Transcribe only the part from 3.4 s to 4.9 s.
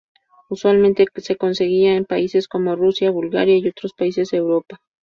y otros países Europa.